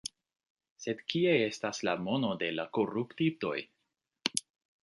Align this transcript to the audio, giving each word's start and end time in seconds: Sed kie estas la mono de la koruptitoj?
Sed 0.85 1.03
kie 1.13 1.35
estas 1.49 1.83
la 1.89 1.95
mono 2.07 2.31
de 2.45 2.49
la 2.57 2.65
koruptitoj? 2.79 3.57